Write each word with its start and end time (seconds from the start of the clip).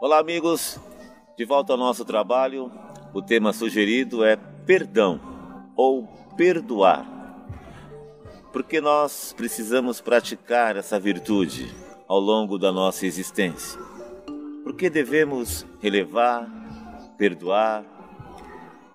Olá, 0.00 0.18
amigos. 0.18 0.78
De 1.36 1.44
volta 1.44 1.72
ao 1.72 1.78
nosso 1.78 2.04
trabalho. 2.04 2.70
O 3.14 3.22
tema 3.22 3.52
sugerido 3.52 4.24
é 4.24 4.36
perdão 4.36 5.20
ou 5.76 6.06
perdoar. 6.36 7.06
Porque 8.52 8.80
nós 8.80 9.32
precisamos 9.36 10.00
praticar 10.00 10.76
essa 10.76 10.98
virtude 10.98 11.72
ao 12.08 12.18
longo 12.18 12.58
da 12.58 12.72
nossa 12.72 13.06
existência. 13.06 13.80
Porque 14.64 14.90
devemos 14.90 15.64
relevar, 15.80 16.50
perdoar, 17.16 17.84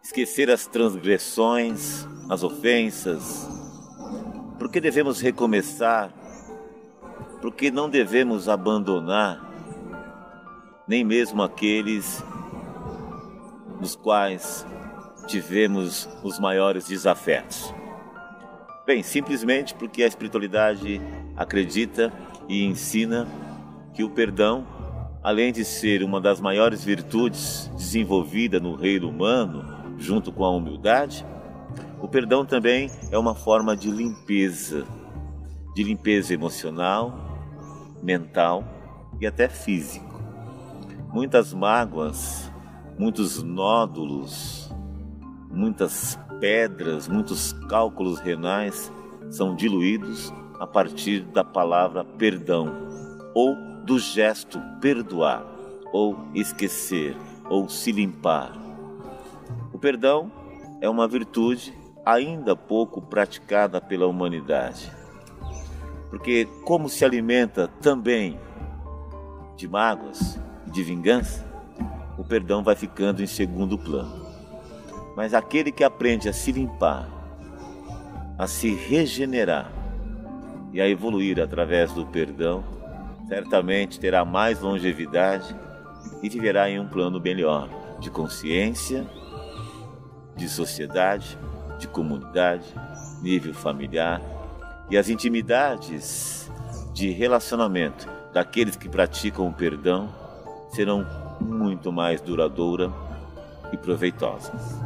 esquecer 0.04 0.52
as 0.52 0.68
transgressões, 0.68 2.06
as 2.30 2.44
ofensas. 2.44 3.48
Porque 4.60 4.82
devemos 4.82 5.22
recomeçar. 5.22 6.12
Porque 7.42 7.72
não 7.72 7.90
devemos 7.90 8.50
abandonar 8.50 9.49
nem 10.90 11.04
mesmo 11.04 11.44
aqueles 11.44 12.24
nos 13.80 13.96
quais 13.96 14.66
tivemos 15.28 16.10
os 16.24 16.40
maiores 16.40 16.88
desafetos. 16.88 17.72
Bem, 18.88 19.04
simplesmente 19.04 19.76
porque 19.76 20.02
a 20.02 20.08
espiritualidade 20.08 21.00
acredita 21.38 22.12
e 22.48 22.66
ensina 22.66 23.28
que 23.94 24.04
o 24.04 24.10
perdão, 24.10 24.66
além 25.22 25.54
de 25.54 25.64
ser 25.64 26.02
uma 26.02 26.20
das 26.20 26.42
maiores 26.42 26.84
virtudes 26.84 27.70
desenvolvida 27.78 28.60
no 28.60 28.74
reino 28.74 29.08
humano, 29.08 29.94
junto 30.00 30.32
com 30.32 30.44
a 30.44 30.50
humildade, 30.50 31.24
o 32.02 32.08
perdão 32.08 32.44
também 32.44 32.90
é 33.12 33.18
uma 33.18 33.36
forma 33.36 33.78
de 33.78 33.92
limpeza, 33.92 34.88
de 35.76 35.84
limpeza 35.84 36.34
emocional, 36.34 37.14
mental 38.02 38.64
e 39.22 39.28
até 39.28 39.48
física. 39.48 40.09
Muitas 41.12 41.56
mágoas, 41.56 42.52
muitos 42.98 43.42
nódulos, 43.42 44.72
muitas 45.50 46.20
pedras, 46.40 47.08
muitos 47.08 47.52
cálculos 47.68 48.20
renais 48.20 48.92
são 49.32 49.56
diluídos 49.56 50.32
a 50.60 50.68
partir 50.68 51.22
da 51.22 51.44
palavra 51.44 52.06
perdão 52.06 52.72
ou 53.34 53.56
do 53.86 53.98
gesto 53.98 54.62
perdoar 54.80 55.44
ou 55.92 56.16
esquecer 56.36 57.18
ou 57.50 57.68
se 57.68 57.92
limpar. 57.92 58.54
O 59.74 59.80
perdão 59.80 60.32
é 60.80 60.88
uma 60.88 61.08
virtude 61.08 61.74
ainda 62.06 62.56
pouco 62.56 63.02
praticada 63.02 63.82
pela 63.82 64.06
humanidade. 64.06 64.92
Porque, 66.12 66.48
como 66.66 66.88
se 66.88 67.04
alimenta 67.04 67.68
também 67.82 68.40
de 69.56 69.68
mágoas, 69.68 70.40
de 70.70 70.84
vingança, 70.84 71.46
o 72.18 72.24
perdão 72.24 72.64
vai 72.64 72.76
ficando 72.76 73.24
em 73.24 73.28
segundo 73.28 73.78
plano. 73.78 74.28
Mas 75.16 75.34
aquele 75.34 75.72
que 75.72 75.84
aprende 75.84 76.30
a 76.30 76.34
se 76.34 76.52
limpar, 76.52 77.08
a 78.38 78.48
se 78.48 78.74
regenerar 78.74 79.72
e 80.72 80.80
a 80.80 80.88
evoluir 80.88 81.40
através 81.40 81.92
do 81.94 82.06
perdão, 82.06 82.64
certamente 83.28 84.00
terá 84.00 84.24
mais 84.24 84.60
longevidade 84.60 85.56
e 86.22 86.30
viverá 86.30 86.70
em 86.70 86.80
um 86.80 86.88
plano 86.88 87.20
melhor 87.20 87.70
de 88.00 88.10
consciência, 88.10 89.06
de 90.36 90.48
sociedade, 90.48 91.38
de 91.78 91.88
comunidade, 91.88 92.66
nível 93.22 93.54
familiar 93.54 94.22
e 94.90 94.98
as 94.98 95.10
intimidades 95.10 96.50
de 96.94 97.10
relacionamento 97.12 98.08
daqueles 98.34 98.76
que 98.76 98.90
praticam 98.90 99.48
o 99.48 99.54
perdão 99.54 100.10
serão 100.70 101.06
muito 101.40 101.92
mais 101.92 102.22
duradouras 102.22 102.92
e 103.72 103.78
proveitosas. 103.78 104.80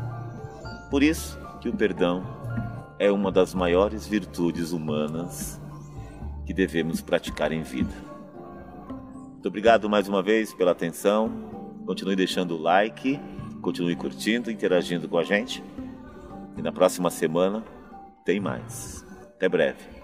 Por 0.89 1.01
isso 1.03 1.39
que 1.61 1.69
o 1.69 1.73
perdão 1.73 2.23
é 2.99 3.11
uma 3.11 3.31
das 3.31 3.53
maiores 3.53 4.07
virtudes 4.07 4.71
humanas 4.71 5.59
que 6.45 6.53
devemos 6.53 7.01
praticar 7.01 7.51
em 7.51 7.63
vida. 7.63 7.94
Muito 9.31 9.47
obrigado 9.47 9.89
mais 9.89 10.07
uma 10.07 10.21
vez 10.21 10.53
pela 10.53 10.71
atenção. 10.71 11.29
Continue 11.85 12.15
deixando 12.15 12.55
o 12.55 12.61
like, 12.61 13.19
continue 13.61 13.95
curtindo, 13.95 14.51
interagindo 14.51 15.07
com 15.07 15.17
a 15.17 15.23
gente. 15.23 15.63
E 16.57 16.61
na 16.61 16.71
próxima 16.71 17.09
semana 17.09 17.63
tem 18.23 18.39
mais. 18.39 19.05
Até 19.35 19.50
breve. 19.50 20.02